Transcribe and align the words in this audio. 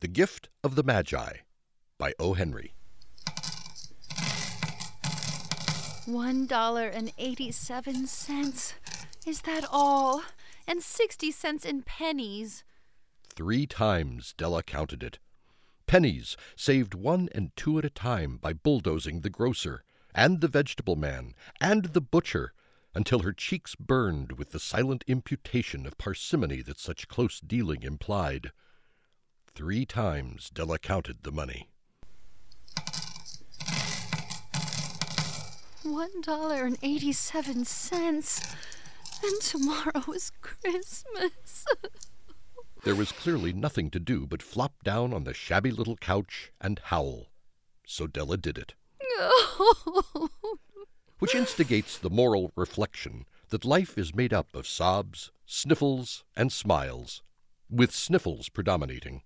The 0.00 0.08
Gift 0.08 0.50
of 0.62 0.74
the 0.74 0.82
Magi 0.82 1.38
by 1.96 2.12
O. 2.18 2.34
Henry. 2.34 2.74
One 6.04 6.46
dollar 6.46 6.86
and 6.86 7.12
eighty-seven 7.16 8.06
cents. 8.06 8.74
Is 9.26 9.40
that 9.42 9.64
all? 9.72 10.22
And 10.68 10.82
sixty 10.82 11.30
cents 11.30 11.64
in 11.64 11.80
pennies. 11.80 12.62
Three 13.34 13.66
times 13.66 14.34
Della 14.36 14.62
counted 14.62 15.02
it. 15.02 15.18
Pennies 15.86 16.36
saved 16.56 16.92
one 16.92 17.30
and 17.34 17.56
two 17.56 17.78
at 17.78 17.84
a 17.86 17.90
time 17.90 18.36
by 18.36 18.52
bulldozing 18.52 19.22
the 19.22 19.30
grocer, 19.30 19.82
and 20.14 20.42
the 20.42 20.48
vegetable 20.48 20.96
man, 20.96 21.32
and 21.58 21.86
the 21.86 22.02
butcher, 22.02 22.52
until 22.94 23.20
her 23.20 23.32
cheeks 23.32 23.74
burned 23.74 24.32
with 24.32 24.50
the 24.50 24.60
silent 24.60 25.04
imputation 25.06 25.86
of 25.86 25.96
parsimony 25.96 26.60
that 26.60 26.78
such 26.78 27.08
close 27.08 27.40
dealing 27.40 27.82
implied. 27.82 28.52
Three 29.56 29.86
times 29.86 30.50
Della 30.50 30.78
counted 30.78 31.22
the 31.22 31.32
money. 31.32 31.70
One 35.82 36.20
dollar 36.20 36.66
and 36.66 36.76
eighty-seven 36.82 37.64
cents. 37.64 38.54
And 39.24 39.40
tomorrow 39.40 40.12
is 40.14 40.30
Christmas. 40.42 41.64
There 42.84 42.94
was 42.94 43.10
clearly 43.12 43.54
nothing 43.54 43.90
to 43.92 43.98
do 43.98 44.26
but 44.26 44.42
flop 44.42 44.84
down 44.84 45.14
on 45.14 45.24
the 45.24 45.32
shabby 45.32 45.70
little 45.70 45.96
couch 45.96 46.52
and 46.60 46.78
howl. 46.78 47.28
So 47.86 48.06
Della 48.06 48.36
did 48.36 48.58
it. 48.58 48.74
which 51.18 51.34
instigates 51.34 51.96
the 51.96 52.10
moral 52.10 52.52
reflection 52.54 53.24
that 53.48 53.64
life 53.64 53.96
is 53.96 54.14
made 54.14 54.34
up 54.34 54.54
of 54.54 54.66
sobs, 54.66 55.32
sniffles, 55.46 56.24
and 56.36 56.52
smiles, 56.52 57.22
with 57.70 57.92
sniffles 57.92 58.50
predominating. 58.50 59.22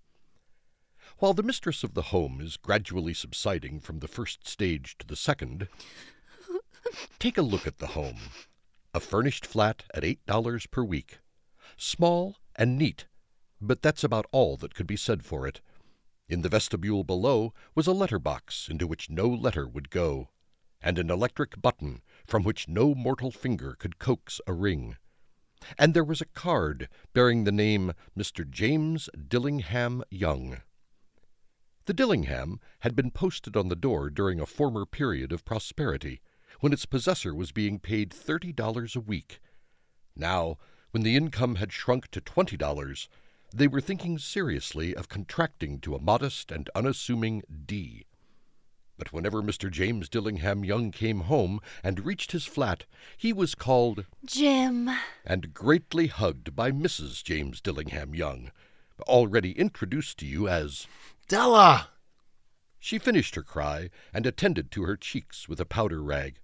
While 1.21 1.35
the 1.35 1.43
mistress 1.43 1.83
of 1.83 1.93
the 1.93 2.09
home 2.09 2.41
is 2.41 2.57
gradually 2.57 3.13
subsiding 3.13 3.79
from 3.81 3.99
the 3.99 4.07
first 4.07 4.47
stage 4.47 4.97
to 4.97 5.05
the 5.05 5.15
second, 5.15 5.67
take 7.19 7.37
a 7.37 7.43
look 7.43 7.67
at 7.67 7.77
the 7.77 7.93
home. 7.93 8.17
A 8.95 8.99
furnished 8.99 9.45
flat 9.45 9.83
at 9.93 10.03
eight 10.03 10.25
dollars 10.25 10.65
per 10.65 10.83
week. 10.83 11.19
Small 11.77 12.37
and 12.55 12.75
neat, 12.75 13.05
but 13.61 13.83
that's 13.83 14.03
about 14.03 14.25
all 14.31 14.57
that 14.57 14.73
could 14.73 14.87
be 14.87 14.95
said 14.95 15.23
for 15.23 15.45
it. 15.45 15.61
In 16.27 16.41
the 16.41 16.49
vestibule 16.49 17.03
below 17.03 17.53
was 17.75 17.85
a 17.85 17.93
letter 17.93 18.17
box 18.17 18.67
into 18.67 18.87
which 18.87 19.11
no 19.11 19.27
letter 19.27 19.67
would 19.67 19.91
go 19.91 20.29
and 20.81 20.97
an 20.97 21.11
electric 21.11 21.61
button 21.61 22.01
from 22.25 22.41
which 22.41 22.67
no 22.67 22.95
mortal 22.95 23.29
finger 23.29 23.75
could 23.77 23.99
coax 23.99 24.41
a 24.47 24.53
ring. 24.53 24.97
And 25.77 25.93
there 25.93 26.03
was 26.03 26.21
a 26.21 26.33
card 26.33 26.89
bearing 27.13 27.43
the 27.43 27.51
name 27.51 27.93
Mr. 28.17 28.49
James 28.49 29.07
Dillingham 29.27 30.03
Young. 30.09 30.63
The 31.85 31.93
Dillingham 31.93 32.59
had 32.81 32.95
been 32.95 33.09
posted 33.09 33.57
on 33.57 33.69
the 33.69 33.75
door 33.75 34.11
during 34.11 34.39
a 34.39 34.45
former 34.45 34.85
period 34.85 35.31
of 35.31 35.43
prosperity, 35.43 36.21
when 36.59 36.73
its 36.73 36.85
possessor 36.85 37.33
was 37.33 37.51
being 37.51 37.79
paid 37.79 38.13
thirty 38.13 38.53
dollars 38.53 38.95
a 38.95 38.99
week. 38.99 39.39
Now, 40.15 40.59
when 40.91 41.01
the 41.01 41.15
income 41.15 41.55
had 41.55 41.73
shrunk 41.73 42.09
to 42.11 42.21
twenty 42.21 42.55
dollars, 42.55 43.09
they 43.51 43.67
were 43.67 43.81
thinking 43.81 44.19
seriously 44.19 44.95
of 44.95 45.09
contracting 45.09 45.79
to 45.79 45.95
a 45.95 46.01
modest 46.01 46.51
and 46.51 46.69
unassuming 46.75 47.41
D. 47.65 48.05
But 48.95 49.11
whenever 49.11 49.41
Mr. 49.41 49.71
James 49.71 50.07
Dillingham 50.07 50.63
Young 50.63 50.91
came 50.91 51.21
home 51.21 51.59
and 51.83 52.05
reached 52.05 52.31
his 52.31 52.45
flat, 52.45 52.85
he 53.17 53.33
was 53.33 53.55
called 53.55 54.05
Jim. 54.23 54.87
and 55.25 55.51
greatly 55.55 56.05
hugged 56.07 56.55
by 56.55 56.71
Mrs. 56.71 57.23
James 57.23 57.59
Dillingham 57.59 58.13
Young, 58.13 58.51
already 59.07 59.53
introduced 59.53 60.19
to 60.19 60.27
you 60.27 60.47
as 60.47 60.85
Della! 61.31 61.87
She 62.77 62.99
finished 62.99 63.35
her 63.35 63.41
cry 63.41 63.89
and 64.13 64.25
attended 64.25 64.69
to 64.71 64.83
her 64.83 64.97
cheeks 64.97 65.47
with 65.47 65.61
a 65.61 65.65
powder 65.65 66.03
rag. 66.03 66.41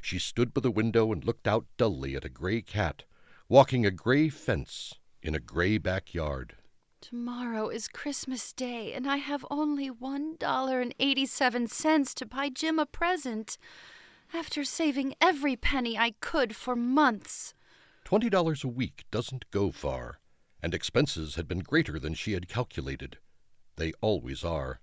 She 0.00 0.18
stood 0.18 0.54
by 0.54 0.62
the 0.62 0.70
window 0.70 1.12
and 1.12 1.22
looked 1.22 1.46
out 1.46 1.66
dully 1.76 2.16
at 2.16 2.24
a 2.24 2.30
gray 2.30 2.62
cat, 2.62 3.04
walking 3.50 3.84
a 3.84 3.90
gray 3.90 4.30
fence 4.30 4.94
in 5.20 5.34
a 5.34 5.38
gray 5.38 5.76
backyard. 5.76 6.54
Tomorrow 7.02 7.68
is 7.68 7.88
Christmas 7.88 8.54
Day, 8.54 8.94
and 8.94 9.06
I 9.06 9.18
have 9.18 9.44
only 9.50 9.90
one 9.90 10.36
dollar 10.38 10.80
and 10.80 10.94
eighty-seven 10.98 11.66
cents 11.66 12.14
to 12.14 12.24
buy 12.24 12.48
Jim 12.48 12.78
a 12.78 12.86
present. 12.86 13.58
After 14.32 14.64
saving 14.64 15.14
every 15.20 15.56
penny 15.56 15.98
I 15.98 16.12
could 16.20 16.56
for 16.56 16.74
months. 16.74 17.52
Twenty 18.02 18.30
dollars 18.30 18.64
a 18.64 18.68
week 18.68 19.04
doesn't 19.10 19.50
go 19.50 19.70
far, 19.70 20.20
and 20.62 20.72
expenses 20.72 21.34
had 21.34 21.46
been 21.46 21.58
greater 21.58 21.98
than 21.98 22.14
she 22.14 22.32
had 22.32 22.48
calculated. 22.48 23.18
They 23.76 23.92
always 24.00 24.44
are. 24.44 24.80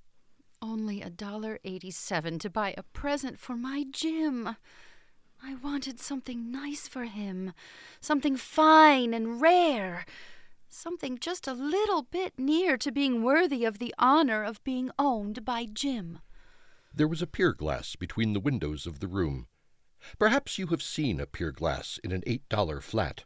Only 0.61 1.01
a 1.01 1.09
dollar 1.09 1.59
eighty-seven 1.63 2.39
to 2.39 2.50
buy 2.50 2.73
a 2.77 2.83
present 2.83 3.39
for 3.39 3.55
my 3.55 3.85
Jim. 3.91 4.55
I 5.41 5.55
wanted 5.55 6.00
something 6.00 6.51
nice 6.51 6.88
for 6.88 7.05
him, 7.05 7.53
something 8.01 8.35
fine 8.35 9.13
and 9.13 9.39
rare, 9.39 10.05
something 10.67 11.17
just 11.17 11.47
a 11.47 11.53
little 11.53 12.03
bit 12.03 12.33
near 12.38 12.77
to 12.77 12.91
being 12.91 13.23
worthy 13.23 13.63
of 13.63 13.79
the 13.79 13.95
honor 13.97 14.44
of 14.44 14.63
being 14.66 14.91
owned 15.00 15.45
by 15.45 15.66
Jim. 15.66 16.19
There 16.94 17.07
was 17.07 17.21
a 17.21 17.27
pier 17.27 17.53
glass 17.53 17.95
between 17.95 18.33
the 18.33 18.41
windows 18.41 18.85
of 18.85 19.00
the 19.00 19.07
room. 19.07 19.47
Perhaps 20.17 20.57
you 20.57 20.67
have 20.67 20.81
seen 20.81 21.19
a 21.19 21.25
pier 21.25 21.51
glass 21.51 22.00
in 22.03 22.11
an 22.11 22.23
eight 22.27 22.47
dollar 22.50 22.81
flat. 22.81 23.23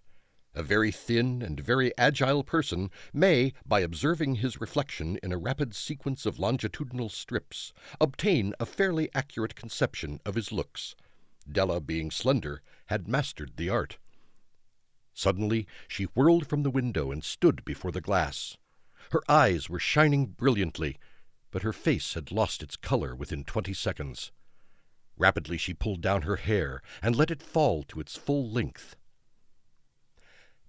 A 0.56 0.62
very 0.62 0.92
thin 0.92 1.42
and 1.42 1.60
very 1.60 1.92
agile 1.98 2.44
person 2.44 2.92
may, 3.12 3.54
by 3.66 3.80
observing 3.80 4.36
his 4.36 4.62
reflection 4.62 5.18
in 5.24 5.32
a 5.32 5.38
rapid 5.38 5.74
sequence 5.74 6.28
of 6.28 6.38
longitudinal 6.38 7.10
strips, 7.10 7.74
obtain 8.00 8.54
a 8.60 8.66
fairly 8.66 9.10
accurate 9.16 9.56
conception 9.56 10.20
of 10.26 10.36
his 10.36 10.52
looks. 10.52 10.96
Della, 11.52 11.82
being 11.82 12.12
slender, 12.12 12.62
had 12.86 13.08
mastered 13.08 13.54
the 13.58 13.70
art. 13.70 13.98
Suddenly 15.16 15.68
she 15.88 16.06
whirled 16.06 16.48
from 16.48 16.64
the 16.64 16.72
window 16.72 17.12
and 17.12 17.24
stood 17.24 17.66
before 17.66 17.92
the 17.92 18.02
glass. 18.02 18.58
Her 19.12 19.22
eyes 19.28 19.70
were 19.70 19.80
shining 19.80 20.28
brilliantly, 20.28 20.98
but 21.50 21.64
her 21.64 21.74
face 21.74 22.14
had 22.14 22.32
lost 22.32 22.62
its 22.62 22.76
color 22.76 23.16
within 23.16 23.44
twenty 23.44 23.74
seconds. 23.74 24.32
Rapidly 25.18 25.58
she 25.58 25.74
pulled 25.74 26.02
down 26.02 26.24
her 26.24 26.38
hair 26.38 26.82
and 27.02 27.16
let 27.16 27.32
it 27.32 27.42
fall 27.42 27.84
to 27.84 28.00
its 28.00 28.18
full 28.18 28.50
length. 28.50 28.96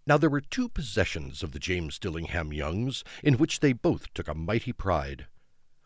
Now 0.07 0.19
there 0.19 0.31
were 0.31 0.43
two 0.43 0.69
possessions 0.69 1.43
of 1.43 1.53
the 1.53 1.59
James 1.59 1.99
Dillingham 1.99 2.53
Youngs 2.53 3.05
in 3.23 3.39
which 3.39 3.61
they 3.61 3.73
both 3.73 4.13
took 4.13 4.29
a 4.29 4.35
mighty 4.35 4.73
pride. 4.73 5.27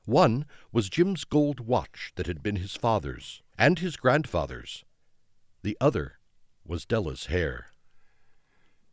One 0.05 0.45
was 0.73 0.89
Jim's 0.89 1.25
gold 1.25 1.61
watch 1.61 2.12
that 2.17 2.27
had 2.27 2.43
been 2.43 2.56
his 2.56 2.75
father's 2.75 3.43
and 3.56 3.79
his 3.79 3.97
grandfather's. 3.97 4.84
The 5.62 5.77
other 5.81 6.19
was 6.65 6.84
Della's 6.84 7.27
hair. 7.27 7.67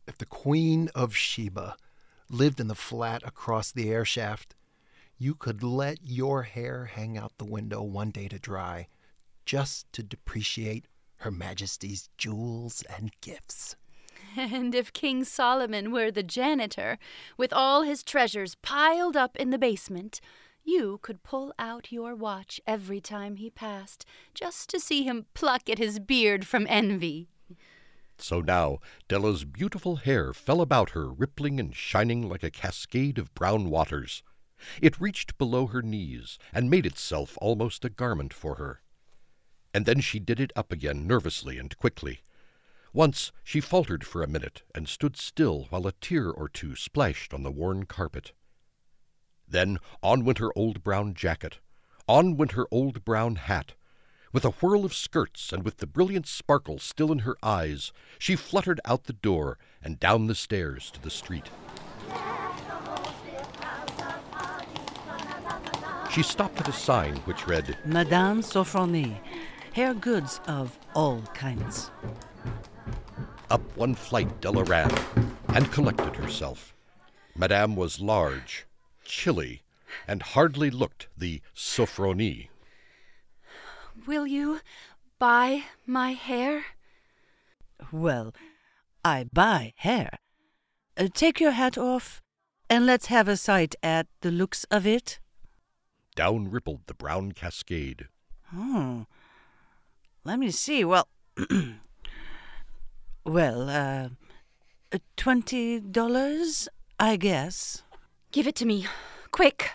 If 0.08 0.18
the 0.18 0.25
Queen 0.25 0.90
of 0.94 1.16
Sheba 1.16 1.75
lived 2.30 2.59
in 2.59 2.68
the 2.68 2.75
flat 2.75 3.24
across 3.24 3.72
the 3.72 3.90
air 3.90 4.06
shaft, 4.06 4.56
you 5.18 5.34
could 5.34 5.63
let 5.63 6.00
your 6.03 6.44
hair 6.44 6.86
hang 6.86 7.18
out 7.18 7.38
the 7.38 7.46
window 7.46 7.81
one 7.81 8.12
day 8.12 8.28
to 8.28 8.38
dry, 8.38 8.88
just 9.46 9.92
to 9.94 10.03
depreciate 10.03 10.88
Her 11.18 11.31
Majesty's 11.31 12.09
jewels 12.18 12.84
and 12.96 13.12
gifts. 13.22 13.75
And 14.37 14.75
if 14.75 14.93
King 14.93 15.23
Solomon 15.23 15.91
were 15.91 16.11
the 16.11 16.23
janitor, 16.23 16.97
with 17.37 17.53
all 17.53 17.83
his 17.83 18.03
treasures 18.03 18.55
piled 18.55 19.15
up 19.15 19.35
in 19.37 19.49
the 19.49 19.57
basement, 19.57 20.21
you 20.63 20.99
could 21.01 21.23
pull 21.23 21.53
out 21.59 21.91
your 21.91 22.15
watch 22.15 22.59
every 22.65 22.99
time 22.99 23.35
he 23.35 23.49
passed, 23.49 24.05
just 24.33 24.69
to 24.69 24.79
see 24.79 25.03
him 25.03 25.27
pluck 25.33 25.69
at 25.69 25.77
his 25.77 25.99
beard 25.99 26.47
from 26.47 26.65
envy. 26.67 27.29
So 28.17 28.41
now 28.41 28.79
Della's 29.07 29.45
beautiful 29.45 29.97
hair 29.97 30.33
fell 30.33 30.61
about 30.61 30.91
her, 30.91 31.11
rippling 31.11 31.59
and 31.59 31.75
shining 31.75 32.27
like 32.27 32.43
a 32.43 32.49
cascade 32.49 33.17
of 33.17 33.33
brown 33.35 33.69
waters. 33.69 34.23
It 34.81 34.99
reached 34.99 35.37
below 35.37 35.67
her 35.67 35.81
knees 35.81 36.39
and 36.53 36.69
made 36.69 36.85
itself 36.85 37.38
almost 37.41 37.85
a 37.85 37.89
garment 37.89 38.33
for 38.33 38.56
her. 38.56 38.81
And 39.73 39.85
then 39.85 40.00
she 40.00 40.19
did 40.19 40.39
it 40.39 40.53
up 40.56 40.71
again 40.71 41.06
nervously 41.06 41.57
and 41.59 41.77
quickly. 41.77 42.21
Once 42.95 43.33
she 43.44 43.59
faltered 43.59 44.06
for 44.06 44.24
a 44.24 44.27
minute 44.27 44.63
and 44.74 44.88
stood 44.88 45.18
still 45.18 45.65
while 45.69 45.86
a 45.86 45.92
tear 45.92 46.30
or 46.30 46.47
two 46.47 46.77
splashed 46.77 47.33
on 47.33 47.44
the 47.44 47.51
worn 47.51 47.86
carpet. 47.86 48.31
Then 49.45 49.80
on 50.01 50.24
went 50.24 50.38
her 50.38 50.57
old 50.57 50.81
brown 50.81 51.13
jacket, 51.13 51.59
on 52.07 52.38
went 52.38 52.53
her 52.53 52.65
old 52.71 53.03
brown 53.03 53.36
hat. 53.36 53.74
With 54.31 54.45
a 54.45 54.51
whirl 54.51 54.86
of 54.86 54.94
skirts 54.94 55.51
and 55.51 55.63
with 55.63 55.77
the 55.77 55.88
brilliant 55.88 56.25
sparkle 56.25 56.80
still 56.80 57.12
in 57.12 57.19
her 57.19 57.36
eyes, 57.44 57.92
she 58.18 58.38
fluttered 58.38 58.80
out 58.86 59.03
the 59.03 59.13
door 59.13 59.57
and 59.83 60.00
down 60.00 60.27
the 60.27 60.33
stairs 60.33 60.89
to 60.92 61.01
the 61.01 61.09
street. 61.09 61.50
She 66.12 66.24
stopped 66.24 66.62
at 66.62 66.69
a 66.69 66.74
sign 66.74 67.18
which 67.25 67.45
read, 67.45 67.77
Madame 67.83 68.42
Sofronie, 68.42 69.19
hair 69.74 69.94
goods 69.94 70.39
of 70.47 70.80
all 70.94 71.21
kinds. 71.33 71.92
Up 73.50 73.62
one 73.77 73.94
flight 73.95 74.42
Della 74.42 74.63
ran 74.63 74.92
and 75.50 75.71
collected 75.71 76.15
herself. 76.15 76.74
Madame 77.36 77.75
was 77.75 78.00
large, 78.00 78.65
chilly, 79.03 79.62
and 80.07 80.21
hardly 80.21 80.69
looked 80.69 81.07
the 81.18 81.42
Sofronie. 81.56 82.50
Will 84.07 84.25
you 84.25 84.62
buy 85.19 85.63
my 85.86 86.13
hair? 86.13 86.65
Well, 87.92 88.33
I 89.03 89.25
buy 89.31 89.74
hair. 89.77 90.18
Uh, 90.97 91.07
take 91.13 91.39
your 91.39 91.51
hat 91.51 91.77
off, 91.77 92.21
and 92.69 92.86
let's 92.86 93.07
have 93.07 93.27
a 93.27 93.38
sight 93.38 93.75
at 93.83 94.07
the 94.21 94.31
looks 94.31 94.63
of 94.71 94.88
it. 94.88 95.19
Down 96.15 96.50
rippled 96.50 96.81
the 96.88 96.94
brown 96.94 97.33
cascade. 97.33 98.07
Oh, 98.56 99.06
Let 100.24 100.39
me 100.39 100.50
see. 100.51 100.83
Well, 100.86 101.07
well, 103.25 103.69
uh, 103.69 104.10
twenty 105.18 105.80
dollars, 105.80 106.69
I 107.00 107.18
guess. 107.18 107.83
Give 108.31 108.48
it 108.48 108.56
to 108.56 108.66
me. 108.66 108.86
Quick. 109.31 109.72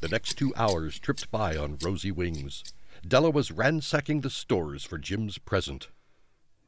The 0.00 0.08
next 0.08 0.34
two 0.34 0.52
hours 0.56 0.98
tripped 0.98 1.30
by 1.30 1.56
on 1.56 1.78
rosy 1.82 2.12
wings. 2.12 2.62
Della 3.06 3.30
was 3.30 3.50
ransacking 3.50 4.20
the 4.20 4.30
stores 4.30 4.84
for 4.84 4.98
Jim's 4.98 5.38
present. 5.38 5.88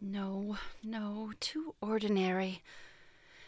No, 0.01 0.57
no, 0.83 1.33
too 1.39 1.75
ordinary. 1.81 2.63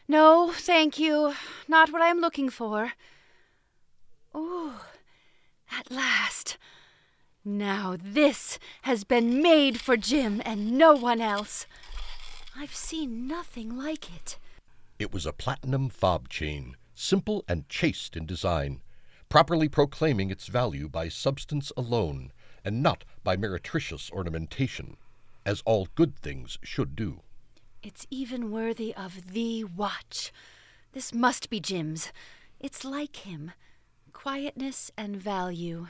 No, 0.06 0.52
thank 0.52 0.98
you. 0.98 1.34
Not 1.66 1.92
what 1.92 2.02
I'm 2.02 2.20
looking 2.20 2.50
for. 2.50 2.92
Oh, 4.34 4.82
at 5.70 5.90
last. 5.90 6.58
Now 7.44 7.96
this 8.00 8.60
has 8.82 9.02
been 9.02 9.42
made 9.42 9.80
for 9.80 9.96
Jim 9.96 10.40
and 10.44 10.78
no 10.78 10.92
one 10.92 11.20
else. 11.20 11.66
I've 12.56 12.74
seen 12.74 13.26
nothing 13.26 13.76
like 13.76 14.14
it. 14.14 14.38
It 14.98 15.12
was 15.12 15.26
a 15.26 15.32
platinum 15.32 15.88
fob 15.88 16.28
chain, 16.28 16.76
simple 16.94 17.44
and 17.48 17.68
chaste 17.68 18.16
in 18.16 18.26
design, 18.26 18.80
properly 19.28 19.68
proclaiming 19.68 20.30
its 20.30 20.46
value 20.46 20.88
by 20.88 21.08
substance 21.08 21.72
alone, 21.76 22.30
and 22.64 22.80
not 22.80 23.04
by 23.24 23.36
meretricious 23.36 24.12
ornamentation, 24.12 24.96
as 25.44 25.62
all 25.64 25.88
good 25.96 26.16
things 26.16 26.58
should 26.62 26.94
do. 26.94 27.22
It's 27.82 28.06
even 28.10 28.52
worthy 28.52 28.94
of 28.94 29.32
the 29.32 29.64
watch. 29.64 30.32
This 30.92 31.12
must 31.12 31.50
be 31.50 31.58
Jim's. 31.58 32.12
It's 32.60 32.84
like 32.84 33.16
him 33.16 33.52
quietness 34.12 34.92
and 34.96 35.16
value. 35.16 35.88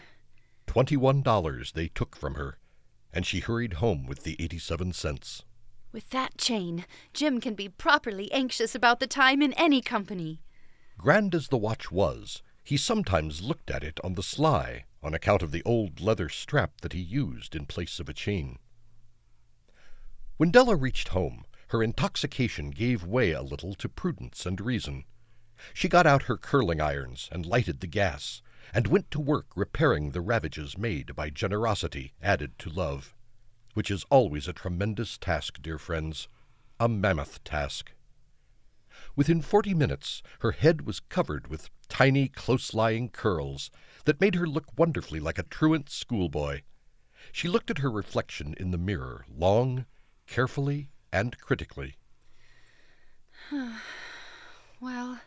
Twenty-one 0.73 1.21
dollars 1.21 1.73
they 1.73 1.89
took 1.89 2.17
from 2.17 2.37
her, 2.37 2.57
and 3.13 3.27
she 3.27 3.41
hurried 3.41 3.75
home 3.75 4.07
with 4.07 4.23
the 4.23 4.37
eighty-seven 4.43 4.95
cents. 4.95 5.43
With 5.93 6.09
that 6.09 6.39
chain, 6.39 6.87
Jim 7.13 7.43
can 7.43 7.53
be 7.53 7.69
properly 7.69 8.33
anxious 8.33 8.75
about 8.75 8.99
the 8.99 9.07
time 9.07 9.43
in 9.43 9.53
any 9.53 9.83
company. 9.83 10.41
Grand 10.97 11.35
as 11.35 11.49
the 11.49 11.59
watch 11.59 11.93
was, 11.93 12.41
he 12.65 12.79
sometimes 12.79 13.43
looked 13.43 13.71
at 13.71 13.85
it 13.85 14.01
on 14.03 14.15
the 14.15 14.23
sly 14.23 14.87
on 15.03 15.13
account 15.13 15.43
of 15.43 15.51
the 15.51 15.63
old 15.65 16.01
leather 16.01 16.31
strap 16.31 16.81
that 16.81 16.95
he 16.95 17.03
used 17.03 17.55
in 17.55 17.67
place 17.67 18.01
of 18.01 18.09
a 18.09 18.15
chain. 18.15 18.59
When 20.39 20.51
Della 20.51 20.75
reached 20.75 21.09
home, 21.09 21.45
her 21.69 21.83
intoxication 21.83 22.71
gave 22.71 23.05
way 23.05 23.33
a 23.33 23.43
little 23.43 23.75
to 23.75 23.91
prudence 23.91 24.47
and 24.47 24.59
reason. 24.59 25.05
She 25.75 25.91
got 25.91 26.07
out 26.07 26.23
her 26.23 26.39
curling 26.39 26.81
irons 26.81 27.29
and 27.31 27.45
lighted 27.45 27.81
the 27.81 27.87
gas, 27.87 28.41
and 28.73 28.87
went 28.87 29.11
to 29.11 29.21
work 29.21 29.47
repairing 29.55 30.11
the 30.11 30.21
ravages 30.21 30.79
made 30.79 31.15
by 31.15 31.31
generosity 31.31 32.13
added 32.23 32.59
to 32.59 32.71
love 32.71 33.15
which 33.75 33.91
is 33.91 34.05
always 34.11 34.49
a 34.49 34.53
tremendous 34.53 35.17
task, 35.19 35.61
dear 35.63 35.79
friends, 35.79 36.29
a 36.79 36.89
mammoth 36.89 37.43
task. 37.45 37.93
Within 39.17 39.41
forty 39.41 39.75
minutes, 39.75 40.23
her 40.41 40.53
head 40.53 40.87
was 40.87 41.01
covered 41.01 41.49
with 41.49 41.71
tiny, 41.89 42.29
close 42.29 42.75
lying 42.75 43.09
curls 43.09 43.71
that 44.05 44.21
made 44.21 44.35
her 44.35 44.47
look 44.47 44.67
wonderfully 44.79 45.21
like 45.21 45.39
a 45.39 45.45
truant 45.45 45.89
schoolboy. 45.89 46.63
She 47.31 47.49
looked 47.49 47.71
at 47.71 47.79
her 47.79 47.91
reflection 47.91 48.55
in 48.59 48.71
the 48.71 48.79
mirror 48.79 49.25
long, 49.29 49.87
carefully, 50.27 50.91
and 51.13 51.39
critically. 51.39 51.97
well, 54.81 55.21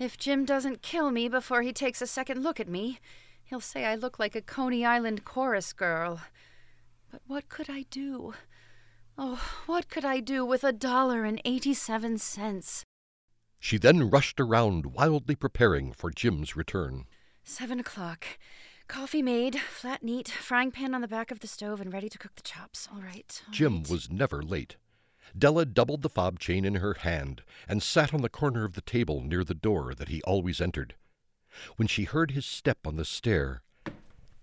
if 0.00 0.18
Jim 0.18 0.44
doesn't 0.44 0.82
kill 0.82 1.10
me 1.10 1.28
before 1.28 1.62
he 1.62 1.72
takes 1.72 2.02
a 2.02 2.06
second 2.06 2.42
look 2.42 2.58
at 2.58 2.68
me, 2.68 2.98
he'll 3.44 3.60
say 3.60 3.84
I 3.84 3.94
look 3.94 4.18
like 4.18 4.34
a 4.34 4.40
Coney 4.42 4.84
Island 4.84 5.24
chorus 5.24 5.72
girl. 5.72 6.20
But 7.12 7.22
what 7.26 7.48
could 7.48 7.68
I 7.68 7.84
do? 7.90 8.34
Oh, 9.18 9.40
what 9.66 9.88
could 9.88 10.04
I 10.04 10.20
do 10.20 10.44
with 10.44 10.64
a 10.64 10.72
dollar 10.72 11.24
and 11.24 11.40
eighty 11.44 11.74
seven 11.74 12.16
cents? 12.18 12.84
She 13.58 13.76
then 13.76 14.08
rushed 14.08 14.40
around, 14.40 14.86
wildly 14.94 15.34
preparing 15.34 15.92
for 15.92 16.10
Jim's 16.10 16.56
return. 16.56 17.04
Seven 17.44 17.78
o'clock. 17.78 18.24
Coffee 18.88 19.22
made, 19.22 19.60
flat 19.60 20.02
neat, 20.02 20.28
frying 20.28 20.70
pan 20.70 20.94
on 20.94 21.00
the 21.00 21.06
back 21.08 21.30
of 21.30 21.40
the 21.40 21.46
stove, 21.46 21.80
and 21.80 21.92
ready 21.92 22.08
to 22.08 22.18
cook 22.18 22.34
the 22.36 22.42
chops. 22.42 22.88
All 22.92 23.02
right. 23.02 23.42
all 23.46 23.52
Jim 23.52 23.76
right. 23.78 23.90
was 23.90 24.10
never 24.10 24.42
late. 24.42 24.76
Della 25.36 25.64
doubled 25.64 26.02
the 26.02 26.08
fob 26.08 26.38
chain 26.38 26.64
in 26.64 26.76
her 26.76 26.94
hand 26.94 27.42
and 27.68 27.82
sat 27.82 28.12
on 28.12 28.22
the 28.22 28.28
corner 28.28 28.64
of 28.64 28.74
the 28.74 28.80
table 28.80 29.22
near 29.22 29.44
the 29.44 29.54
door 29.54 29.94
that 29.94 30.08
he 30.08 30.22
always 30.22 30.60
entered. 30.60 30.94
When 31.76 31.88
she 31.88 32.04
heard 32.04 32.30
his 32.30 32.46
step 32.46 32.86
on 32.86 32.96
the 32.96 33.04
stair, 33.04 33.62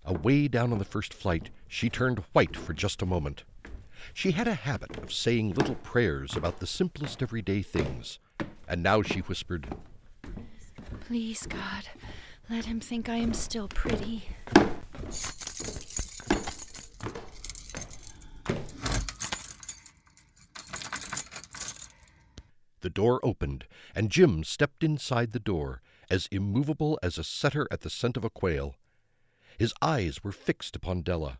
Away 0.08 0.48
down 0.48 0.72
on 0.72 0.78
the 0.78 0.86
first 0.86 1.12
flight, 1.12 1.50
she 1.66 1.90
turned 1.90 2.24
white 2.32 2.56
for 2.56 2.72
just 2.72 3.02
a 3.02 3.06
moment. 3.06 3.44
She 4.14 4.30
had 4.30 4.48
a 4.48 4.54
habit 4.54 4.96
of 4.96 5.12
saying 5.12 5.52
little 5.52 5.74
prayers 5.74 6.34
about 6.34 6.60
the 6.60 6.66
simplest 6.66 7.22
everyday 7.22 7.60
things, 7.60 8.18
and 8.66 8.82
now 8.82 9.02
she 9.02 9.20
whispered, 9.20 9.68
Please, 11.00 11.46
God, 11.46 11.88
let 12.48 12.64
him 12.64 12.80
think 12.80 13.10
I 13.10 13.16
am 13.16 13.34
still 13.34 13.68
pretty. 13.68 14.30
The 22.88 22.94
door 22.94 23.20
opened, 23.22 23.66
and 23.94 24.10
Jim 24.10 24.42
stepped 24.42 24.82
inside 24.82 25.32
the 25.32 25.38
door, 25.38 25.82
as 26.08 26.26
immovable 26.28 26.98
as 27.02 27.18
a 27.18 27.22
setter 27.22 27.68
at 27.70 27.82
the 27.82 27.90
scent 27.90 28.16
of 28.16 28.24
a 28.24 28.30
quail. 28.30 28.76
His 29.58 29.74
eyes 29.82 30.24
were 30.24 30.32
fixed 30.32 30.74
upon 30.74 31.02
Della, 31.02 31.38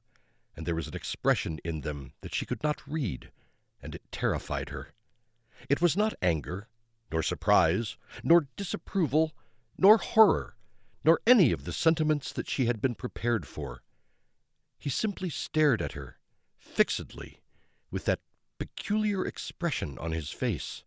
and 0.55 0.67
there 0.67 0.75
was 0.75 0.89
an 0.89 0.95
expression 0.95 1.59
in 1.65 1.81
them 1.81 2.13
that 2.21 2.35
she 2.35 2.45
could 2.45 2.63
not 2.63 2.87
read, 2.87 3.33
and 3.81 3.95
it 3.95 4.03
terrified 4.13 4.69
her. 4.69 4.93
It 5.71 5.81
was 5.81 5.97
not 5.97 6.13
anger, 6.21 6.69
nor 7.11 7.23
surprise, 7.23 7.97
nor 8.23 8.49
disapproval, 8.59 9.33
nor 9.79 9.97
horror, 9.97 10.55
nor 11.03 11.19
any 11.27 11.51
of 11.51 11.65
the 11.65 11.73
sentiments 11.73 12.31
that 12.31 12.51
she 12.51 12.67
had 12.67 12.83
been 12.83 12.95
prepared 12.95 13.47
for. 13.47 13.83
He 14.79 14.91
simply 14.91 15.31
stared 15.31 15.81
at 15.81 15.93
her, 15.93 16.19
fixedly, 16.59 17.41
with 17.91 18.05
that 18.05 18.21
peculiar 18.59 19.25
expression 19.25 19.97
on 19.97 20.13
his 20.13 20.29
face. 20.29 20.85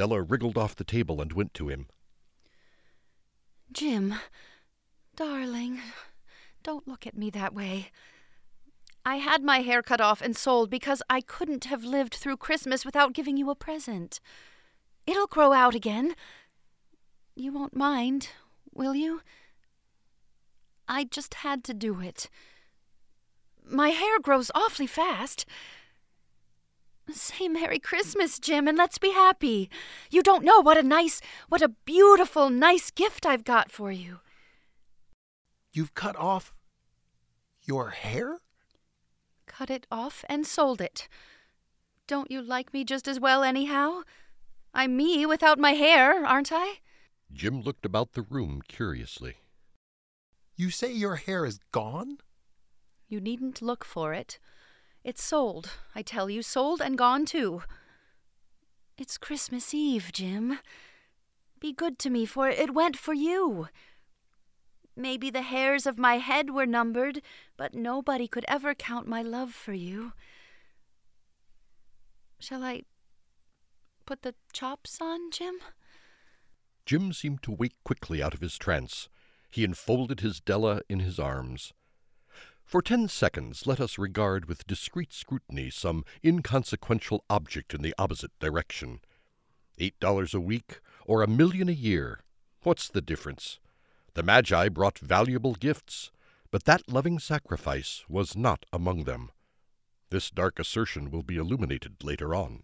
Della 0.00 0.22
wriggled 0.22 0.56
off 0.56 0.74
the 0.74 0.82
table 0.82 1.20
and 1.20 1.34
went 1.34 1.52
to 1.52 1.68
him. 1.68 1.86
Jim, 3.70 4.14
darling, 5.14 5.78
don't 6.62 6.88
look 6.88 7.06
at 7.06 7.18
me 7.18 7.28
that 7.28 7.52
way. 7.52 7.90
I 9.04 9.16
had 9.16 9.42
my 9.42 9.58
hair 9.58 9.82
cut 9.82 10.00
off 10.00 10.22
and 10.22 10.34
sold 10.34 10.70
because 10.70 11.02
I 11.10 11.20
couldn't 11.20 11.66
have 11.66 11.84
lived 11.84 12.14
through 12.14 12.38
Christmas 12.38 12.82
without 12.82 13.12
giving 13.12 13.36
you 13.36 13.50
a 13.50 13.54
present. 13.54 14.20
It'll 15.06 15.26
grow 15.26 15.52
out 15.52 15.74
again. 15.74 16.14
You 17.36 17.52
won't 17.52 17.76
mind, 17.76 18.30
will 18.72 18.94
you? 18.94 19.20
I 20.88 21.04
just 21.04 21.34
had 21.34 21.62
to 21.64 21.74
do 21.74 22.00
it. 22.00 22.30
My 23.62 23.90
hair 23.90 24.18
grows 24.18 24.50
awfully 24.54 24.86
fast. 24.86 25.44
Say 27.12 27.48
Merry 27.48 27.78
Christmas, 27.78 28.38
Jim, 28.38 28.68
and 28.68 28.78
let's 28.78 28.98
be 28.98 29.12
happy. 29.12 29.70
You 30.10 30.22
don't 30.22 30.44
know 30.44 30.60
what 30.60 30.76
a 30.76 30.82
nice, 30.82 31.20
what 31.48 31.62
a 31.62 31.74
beautiful, 31.84 32.50
nice 32.50 32.90
gift 32.90 33.26
I've 33.26 33.44
got 33.44 33.70
for 33.70 33.90
you. 33.90 34.20
You've 35.72 35.94
cut 35.94 36.16
off 36.16 36.54
your 37.62 37.90
hair? 37.90 38.38
Cut 39.46 39.70
it 39.70 39.86
off 39.90 40.24
and 40.28 40.46
sold 40.46 40.80
it. 40.80 41.08
Don't 42.06 42.30
you 42.30 42.42
like 42.42 42.72
me 42.72 42.84
just 42.84 43.06
as 43.06 43.20
well, 43.20 43.42
anyhow? 43.44 44.02
I'm 44.74 44.96
me 44.96 45.26
without 45.26 45.58
my 45.58 45.72
hair, 45.72 46.24
aren't 46.24 46.50
I? 46.52 46.80
Jim 47.32 47.62
looked 47.62 47.86
about 47.86 48.12
the 48.12 48.22
room 48.22 48.62
curiously. 48.66 49.36
You 50.56 50.70
say 50.70 50.92
your 50.92 51.16
hair 51.16 51.44
is 51.44 51.60
gone? 51.72 52.18
You 53.08 53.20
needn't 53.20 53.62
look 53.62 53.84
for 53.84 54.12
it. 54.12 54.38
It's 55.02 55.22
sold, 55.22 55.70
I 55.94 56.02
tell 56.02 56.28
you, 56.28 56.42
sold 56.42 56.82
and 56.82 56.98
gone 56.98 57.24
too. 57.24 57.62
It's 58.98 59.16
Christmas 59.16 59.72
Eve, 59.72 60.10
Jim. 60.12 60.58
Be 61.58 61.72
good 61.72 61.98
to 62.00 62.10
me, 62.10 62.26
for 62.26 62.48
it 62.48 62.74
went 62.74 62.96
for 62.96 63.14
you. 63.14 63.68
Maybe 64.94 65.30
the 65.30 65.42
hairs 65.42 65.86
of 65.86 65.98
my 65.98 66.18
head 66.18 66.50
were 66.50 66.66
numbered, 66.66 67.22
but 67.56 67.74
nobody 67.74 68.28
could 68.28 68.44
ever 68.46 68.74
count 68.74 69.06
my 69.06 69.22
love 69.22 69.52
for 69.52 69.72
you. 69.72 70.12
Shall 72.38 72.62
I 72.62 72.82
put 74.04 74.22
the 74.22 74.34
chops 74.52 74.98
on, 75.00 75.30
Jim? 75.30 75.56
Jim 76.84 77.12
seemed 77.12 77.42
to 77.44 77.52
wake 77.52 77.76
quickly 77.84 78.22
out 78.22 78.34
of 78.34 78.40
his 78.40 78.58
trance. 78.58 79.08
He 79.50 79.64
enfolded 79.64 80.20
his 80.20 80.40
Della 80.40 80.82
in 80.88 81.00
his 81.00 81.18
arms. 81.18 81.72
For 82.70 82.80
ten 82.80 83.08
seconds, 83.08 83.66
let 83.66 83.80
us 83.80 83.98
regard 83.98 84.44
with 84.44 84.64
discreet 84.64 85.12
scrutiny 85.12 85.70
some 85.70 86.04
inconsequential 86.24 87.24
object 87.28 87.74
in 87.74 87.82
the 87.82 87.92
opposite 87.98 88.30
direction. 88.38 89.00
Eight 89.80 89.98
dollars 89.98 90.34
a 90.34 90.40
week, 90.40 90.78
or 91.04 91.20
a 91.20 91.26
million 91.26 91.68
a 91.68 91.72
year. 91.72 92.20
What's 92.62 92.88
the 92.88 93.00
difference? 93.00 93.58
The 94.14 94.22
Magi 94.22 94.68
brought 94.68 95.00
valuable 95.00 95.54
gifts, 95.54 96.12
but 96.52 96.62
that 96.62 96.88
loving 96.88 97.18
sacrifice 97.18 98.04
was 98.08 98.36
not 98.36 98.64
among 98.72 99.02
them. 99.02 99.32
This 100.10 100.30
dark 100.30 100.60
assertion 100.60 101.10
will 101.10 101.24
be 101.24 101.38
illuminated 101.38 102.04
later 102.04 102.36
on. 102.36 102.62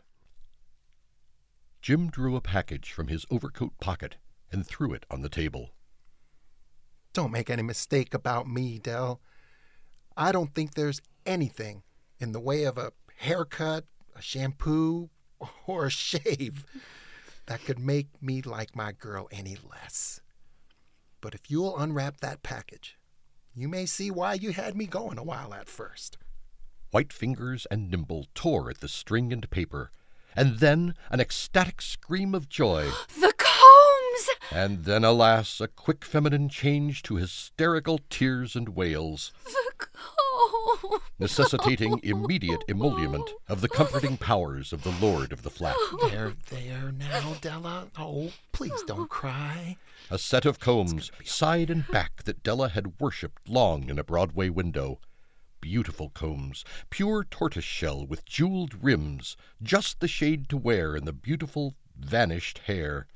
Jim 1.83 2.11
drew 2.11 2.37
a 2.37 2.41
package 2.41 2.93
from 2.93 3.09
his 3.09 3.27
overcoat 3.29 3.73
pocket 3.81 4.19
and 4.53 4.65
threw 4.65 4.93
it 4.93 5.05
on 5.11 5.23
the 5.23 5.29
table. 5.29 5.71
Don't 7.13 7.33
make 7.33 7.51
any 7.51 7.63
mistake 7.65 8.15
about 8.15 8.47
me, 8.47 8.79
Dell. 8.79 9.21
I 10.17 10.33
don't 10.33 10.55
think 10.55 10.75
there's 10.75 11.03
anything 11.27 11.83
in 12.19 12.33
the 12.33 12.41
way 12.41 12.65
of 12.65 12.79
a 12.79 12.93
haircut, 13.19 13.85
a 14.17 14.23
shampoo, 14.23 15.11
or 15.67 15.87
a 15.87 15.91
shave 15.91 16.65
that 17.47 17.65
could 17.65 17.79
make 17.79 18.09
me 18.23 18.41
like 18.43 18.75
my 18.75 18.93
girl 18.93 19.29
any 19.31 19.57
less. 19.71 20.21
But 21.21 21.35
if 21.35 21.51
you'll 21.51 21.77
unwrap 21.77 22.21
that 22.21 22.43
package, 22.43 22.99
you 23.55 23.69
may 23.69 23.87
see 23.87 24.11
why 24.11 24.35
you 24.35 24.53
had 24.53 24.77
me 24.77 24.87
going 24.87 25.19
a 25.19 25.23
while 25.23 25.53
at 25.53 25.69
first. 25.69 26.19
White 26.91 27.13
fingers 27.13 27.67
and 27.71 27.91
Nimble 27.91 28.27
tore 28.35 28.71
at 28.71 28.81
the 28.81 28.89
string 28.89 29.33
and 29.33 29.49
paper, 29.51 29.91
and 30.35 30.59
then 30.61 30.95
an 31.11 31.21
ecstatic 31.21 31.83
scream 31.83 32.35
of 32.35 32.49
joy. 32.49 32.91
The 33.21 33.33
combs! 33.33 33.36
And 34.53 34.85
then, 34.85 35.05
alas, 35.05 35.61
a 35.61 35.69
quick 35.69 36.05
feminine 36.05 36.49
change 36.49 37.03
to 37.05 37.17
hysterical 37.17 38.01
tears 38.09 38.55
and 38.55 38.71
wails, 38.71 39.33
The 39.45 39.73
combs! 39.77 41.03
necessitating 41.19 41.99
immediate 42.03 42.63
emolument 42.69 43.31
of 43.49 43.61
the 43.61 43.69
comforting 43.69 44.17
powers 44.17 44.73
of 44.73 44.83
the 44.83 44.95
lord 45.01 45.33
of 45.33 45.43
the 45.43 45.51
flat. 45.51 45.77
There, 46.11 46.35
there 46.51 46.93
now, 46.93 47.35
Della. 47.41 47.89
Oh, 47.99 48.33
please 48.53 48.83
don't 48.87 49.09
cry. 49.09 49.77
A 50.11 50.19
set 50.19 50.47
of 50.47 50.61
combs, 50.61 51.11
side 51.25 51.71
and 51.71 51.87
back, 51.89 52.23
that 52.25 52.43
Della 52.43 52.69
had 52.69 53.01
worshipped 53.01 53.49
long 53.49 53.89
in 53.89 53.99
a 53.99 54.05
Broadway 54.05 54.49
window. 54.49 55.01
Beautiful 55.61 56.11
combs, 56.11 56.65
pure 56.91 57.25
tortoise 57.25 57.65
shell 57.65 58.07
with 58.07 58.25
jeweled 58.25 58.85
rims, 58.85 59.37
just 59.63 60.01
the 60.01 60.09
shade 60.09 60.49
to 60.51 60.57
wear 60.57 60.95
in 60.95 61.05
the 61.05 61.13
beautiful, 61.13 61.75
vanished 61.99 62.59
hair. 62.67 63.07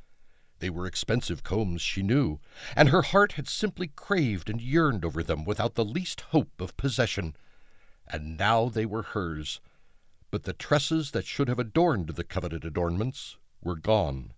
They 0.61 0.71
were 0.71 0.87
expensive 0.87 1.43
combs, 1.43 1.83
she 1.83 2.02
knew, 2.02 2.40
and 2.76 2.88
her 2.88 3.02
heart 3.02 3.33
had 3.33 3.49
simply 3.49 3.88
craved 3.88 4.49
and 4.49 4.61
yearned 4.61 5.05
over 5.05 5.23
them 5.23 5.45
without 5.45 5.75
the 5.75 5.85
least 5.85 6.23
hope 6.33 6.61
of 6.61 6.76
possession. 6.76 7.37
And 8.07 8.38
now 8.38 8.69
they 8.69 8.87
were 8.87 9.02
hers. 9.02 9.61
But 10.31 10.45
the 10.45 10.52
tresses 10.52 11.11
that 11.11 11.26
should 11.26 11.49
have 11.49 11.59
adorned 11.59 12.11
the 12.11 12.25
coveted 12.25 12.64
adornments 12.64 13.37
were 13.62 13.76
gone 13.76 14.33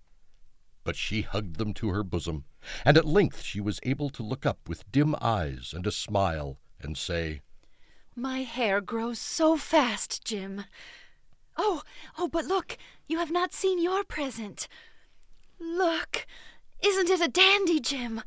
but 0.85 0.97
she 0.97 1.23
hugged 1.23 1.57
them 1.57 1.73
to 1.75 1.91
her 1.91 2.03
bosom, 2.03 2.45
and 2.85 2.97
at 2.97 3.05
length 3.05 3.43
she 3.43 3.61
was 3.61 3.81
able 3.83 4.11
to 4.11 4.23
look 4.23 4.45
up 4.45 4.69
with 4.69 4.91
dim 4.91 5.15
eyes 5.21 5.73
and 5.75 5.87
a 5.87 5.93
smile 5.93 6.59
and 6.81 6.97
say, 6.97 7.41
My 8.17 8.43
hair 8.43 8.81
grows 8.81 9.19
so 9.19 9.57
fast, 9.57 10.25
Jim. 10.25 10.65
Oh, 11.57 11.83
oh, 12.19 12.29
but 12.29 12.47
look, 12.47 12.79
you 13.07 13.19
have 13.19 13.31
not 13.31 13.53
seen 13.53 13.81
your 13.81 14.05
present. 14.05 14.69
Look, 15.63 16.27
isn't 16.85 17.09
it 17.09 17.21
a 17.21 17.29
dandy, 17.29 17.79
Jim? 17.79 18.23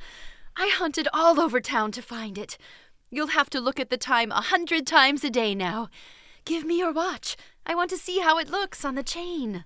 I 0.55 0.69
hunted 0.69 1.09
all 1.13 1.39
over 1.39 1.59
town 1.59 1.91
to 1.91 2.01
find 2.01 2.37
it. 2.37 2.57
You'll 3.09 3.27
have 3.27 3.49
to 3.49 3.59
look 3.59 3.77
at 3.77 3.89
the 3.89 3.97
time 3.97 4.31
a 4.31 4.39
hundred 4.39 4.87
times 4.87 5.21
a 5.25 5.29
day 5.29 5.53
now. 5.53 5.89
Give 6.45 6.63
me 6.63 6.79
your 6.79 6.93
watch. 6.93 7.35
I 7.65 7.75
want 7.75 7.89
to 7.89 7.97
see 7.97 8.19
how 8.19 8.39
it 8.39 8.49
looks 8.49 8.85
on 8.85 8.95
the 8.95 9.03
chain. 9.03 9.65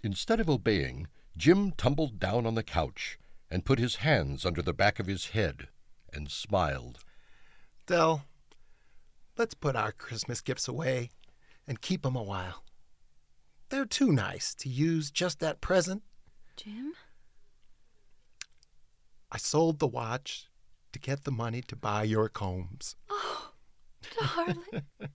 Instead 0.00 0.38
of 0.38 0.48
obeying, 0.48 1.08
Jim 1.36 1.72
tumbled 1.72 2.20
down 2.20 2.46
on 2.46 2.54
the 2.54 2.62
couch 2.62 3.18
and 3.50 3.64
put 3.64 3.80
his 3.80 3.96
hands 3.96 4.46
under 4.46 4.62
the 4.62 4.72
back 4.72 5.00
of 5.00 5.06
his 5.06 5.30
head 5.30 5.68
and 6.12 6.30
smiled. 6.30 7.00
Dell, 7.86 8.26
let's 9.36 9.54
put 9.54 9.74
our 9.74 9.90
Christmas 9.90 10.40
gifts 10.40 10.68
away 10.68 11.10
and 11.66 11.80
keep 11.80 12.06
'em 12.06 12.14
a 12.14 12.22
while. 12.22 12.64
They're 13.70 13.86
too 13.86 14.12
nice 14.12 14.54
to 14.56 14.68
use 14.68 15.10
just 15.10 15.42
at 15.42 15.60
present. 15.60 16.04
Jim? 16.56 16.94
I 19.30 19.38
sold 19.38 19.78
the 19.78 19.86
watch 19.86 20.46
to 20.92 20.98
get 20.98 21.24
the 21.24 21.30
money 21.30 21.62
to 21.62 21.76
buy 21.76 22.04
your 22.04 22.28
combs. 22.28 22.96
Oh, 23.10 23.52
darling. 24.36 24.82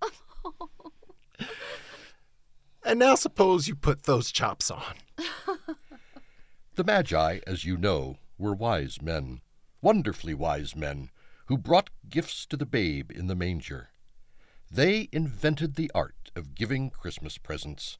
And 2.85 2.99
now 2.99 3.15
suppose 3.15 3.67
you 3.67 3.75
put 3.75 4.03
those 4.03 4.31
chops 4.31 4.69
on. 4.69 4.95
The 6.75 6.83
Magi, 6.83 7.39
as 7.45 7.63
you 7.63 7.77
know, 7.77 8.17
were 8.39 8.55
wise 8.55 8.99
men, 8.99 9.41
wonderfully 9.79 10.33
wise 10.33 10.75
men, 10.75 11.11
who 11.45 11.55
brought 11.55 11.91
gifts 12.09 12.47
to 12.47 12.57
the 12.57 12.65
babe 12.65 13.11
in 13.11 13.27
the 13.27 13.35
manger. 13.35 13.91
They 14.71 15.07
invented 15.11 15.75
the 15.75 15.91
art 15.93 16.31
of 16.35 16.55
giving 16.55 16.89
Christmas 16.89 17.37
presents. 17.37 17.99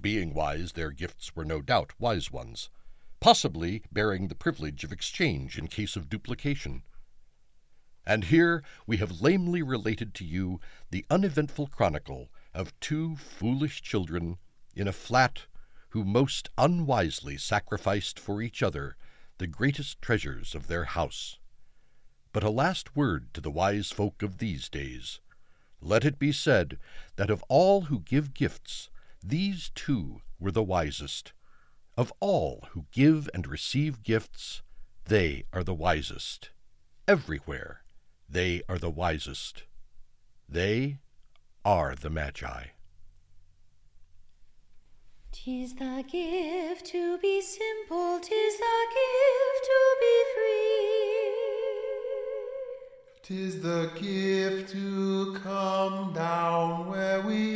Being 0.00 0.32
wise, 0.32 0.74
their 0.74 0.92
gifts 0.92 1.34
were 1.34 1.44
no 1.44 1.60
doubt 1.60 1.92
wise 1.98 2.30
ones, 2.30 2.70
possibly 3.20 3.82
bearing 3.90 4.28
the 4.28 4.34
privilege 4.34 4.84
of 4.84 4.92
exchange 4.92 5.58
in 5.58 5.66
case 5.66 5.96
of 5.96 6.08
duplication. 6.08 6.82
And 8.06 8.24
here 8.24 8.62
we 8.86 8.96
have 8.98 9.20
lamely 9.20 9.62
related 9.62 10.14
to 10.14 10.24
you 10.24 10.60
the 10.90 11.04
uneventful 11.10 11.66
chronicle 11.66 12.30
of 12.54 12.78
two 12.80 13.16
foolish 13.16 13.82
children 13.82 14.38
in 14.74 14.88
a 14.88 14.92
flat 14.92 15.46
who 15.90 16.04
most 16.04 16.48
unwisely 16.56 17.36
sacrificed 17.36 18.18
for 18.18 18.40
each 18.40 18.62
other 18.62 18.96
the 19.38 19.46
greatest 19.46 20.00
treasures 20.02 20.54
of 20.54 20.68
their 20.68 20.84
house. 20.84 21.38
But 22.32 22.44
a 22.44 22.50
last 22.50 22.96
word 22.96 23.32
to 23.34 23.40
the 23.40 23.50
wise 23.50 23.90
folk 23.90 24.22
of 24.22 24.38
these 24.38 24.68
days. 24.68 25.20
Let 25.80 26.04
it 26.04 26.18
be 26.18 26.32
said 26.32 26.78
that 27.16 27.30
of 27.30 27.44
all 27.48 27.82
who 27.82 28.00
give 28.00 28.34
gifts, 28.34 28.90
these 29.22 29.70
two 29.74 30.22
were 30.40 30.50
the 30.50 30.62
wisest. 30.62 31.32
Of 31.98 32.12
all 32.20 32.68
who 32.70 32.86
give 32.92 33.28
and 33.34 33.44
receive 33.44 34.04
gifts, 34.04 34.62
they 35.06 35.46
are 35.52 35.64
the 35.64 35.74
wisest. 35.74 36.50
Everywhere, 37.08 37.82
they 38.30 38.62
are 38.68 38.78
the 38.78 38.88
wisest. 38.88 39.64
They 40.48 40.98
are 41.64 41.96
the 41.96 42.08
Magi. 42.08 42.66
Tis 45.32 45.74
the 45.74 46.04
gift 46.06 46.86
to 46.86 47.18
be 47.18 47.40
simple, 47.40 48.20
tis 48.20 48.58
the 48.58 48.80
gift 48.94 49.64
to 49.64 49.96
be 50.04 50.14
free. 50.36 51.18
Tis 53.24 53.60
the 53.60 53.90
gift 54.00 54.70
to 54.70 55.36
come 55.42 56.12
down 56.12 56.88
where 56.88 57.22
we 57.22 57.47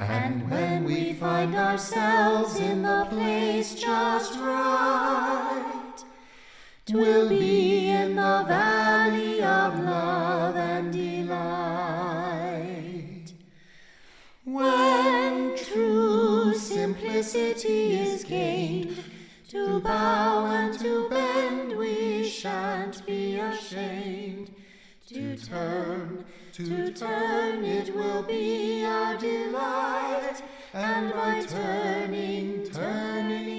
And 0.00 0.50
when 0.50 0.84
we 0.84 1.12
find 1.12 1.54
ourselves 1.54 2.58
in 2.58 2.80
the 2.80 3.06
place 3.10 3.74
just 3.74 4.38
right, 4.40 6.02
twill 6.86 7.28
be 7.28 7.90
in 7.90 8.16
the 8.16 8.44
valley 8.48 9.42
of 9.42 9.78
love 9.80 10.56
and 10.56 10.90
delight. 10.90 11.34
When 14.44 15.54
true 15.58 16.54
simplicity 16.54 17.98
is 18.00 18.24
gained, 18.24 19.04
to 19.48 19.80
bow 19.80 20.46
and 20.46 20.78
to 20.78 21.10
bend 21.10 21.76
we 21.76 22.26
shan't 22.26 23.04
be 23.04 23.38
ashamed. 23.38 24.50
To 25.08 25.36
turn, 25.36 26.24
to 26.52 26.92
turn, 26.92 27.64
it 27.64 27.94
will 27.94 28.22
be 28.22 28.84
our 28.84 29.16
delight, 29.16 30.42
and 30.72 31.12
by 31.12 31.44
turning, 31.46 32.68
turning. 32.72 33.49